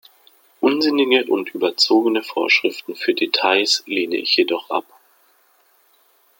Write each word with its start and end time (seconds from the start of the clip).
Unsinnige 0.61 1.25
und 1.31 1.53
überzogene 1.53 2.23
Vorschriften 2.23 2.95
für 2.95 3.13
Details 3.13 3.83
lehne 3.85 4.15
ich 4.17 4.35
jedoch 4.35 4.71
ab. 4.71 4.85